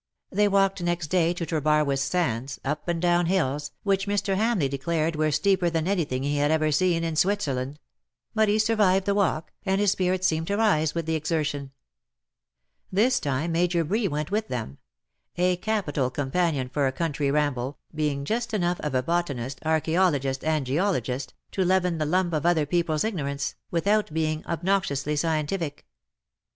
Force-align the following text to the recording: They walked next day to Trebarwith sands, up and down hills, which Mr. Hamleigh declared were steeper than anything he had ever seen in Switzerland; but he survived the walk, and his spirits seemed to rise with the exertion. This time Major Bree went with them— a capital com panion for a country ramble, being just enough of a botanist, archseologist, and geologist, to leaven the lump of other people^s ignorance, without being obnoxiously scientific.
They 0.31 0.47
walked 0.47 0.81
next 0.81 1.09
day 1.09 1.31
to 1.33 1.45
Trebarwith 1.45 1.99
sands, 1.99 2.59
up 2.65 2.87
and 2.87 2.99
down 2.99 3.27
hills, 3.27 3.69
which 3.83 4.07
Mr. 4.07 4.35
Hamleigh 4.35 4.67
declared 4.67 5.15
were 5.15 5.29
steeper 5.29 5.69
than 5.69 5.87
anything 5.87 6.23
he 6.23 6.37
had 6.37 6.49
ever 6.49 6.71
seen 6.71 7.03
in 7.03 7.15
Switzerland; 7.15 7.79
but 8.33 8.49
he 8.49 8.57
survived 8.57 9.05
the 9.05 9.13
walk, 9.13 9.51
and 9.63 9.79
his 9.79 9.91
spirits 9.91 10.25
seemed 10.25 10.47
to 10.47 10.57
rise 10.57 10.95
with 10.95 11.05
the 11.05 11.13
exertion. 11.13 11.69
This 12.91 13.19
time 13.19 13.51
Major 13.51 13.83
Bree 13.83 14.07
went 14.07 14.31
with 14.31 14.47
them— 14.47 14.79
a 15.37 15.55
capital 15.57 16.09
com 16.09 16.31
panion 16.31 16.71
for 16.71 16.87
a 16.87 16.91
country 16.91 17.29
ramble, 17.29 17.77
being 17.93 18.25
just 18.25 18.55
enough 18.55 18.79
of 18.79 18.95
a 18.95 19.03
botanist, 19.03 19.59
archseologist, 19.63 20.43
and 20.43 20.65
geologist, 20.65 21.35
to 21.51 21.63
leaven 21.63 21.99
the 21.99 22.05
lump 22.07 22.33
of 22.33 22.43
other 22.43 22.65
people^s 22.65 23.03
ignorance, 23.05 23.53
without 23.69 24.11
being 24.11 24.43
obnoxiously 24.47 25.15
scientific. 25.15 25.85